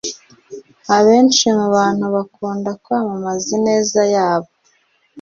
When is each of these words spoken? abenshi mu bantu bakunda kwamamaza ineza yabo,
abenshi 0.97 1.45
mu 1.57 1.67
bantu 1.75 2.05
bakunda 2.15 2.69
kwamamaza 2.83 3.49
ineza 3.57 4.01
yabo, 4.15 4.49